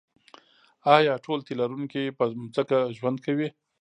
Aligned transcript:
ایا 0.95 1.13
ټول 1.25 1.39
تی 1.47 1.53
لرونکي 1.61 2.03
په 2.17 2.23
ځمکه 2.53 2.77
ژوند 2.97 3.17
کوي 3.25 3.47